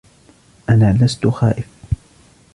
[0.69, 1.67] أنا لست خائف.